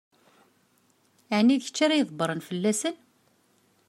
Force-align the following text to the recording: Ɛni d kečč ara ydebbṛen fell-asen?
Ɛni 1.37 1.55
d 1.57 1.61
kečč 1.65 1.77
ara 1.85 1.99
ydebbṛen 2.01 2.41
fell-asen? 2.47 2.95